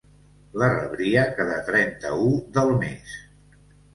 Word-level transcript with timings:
La 0.61 0.67
rebria 0.77 1.25
cada 1.41 1.59
trenta-u 1.67 2.31
del 2.57 2.73
mes. 2.87 3.13